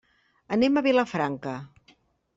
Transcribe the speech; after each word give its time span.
Anem 0.57 0.79
a 0.81 0.83
Vilafranca. 0.87 1.57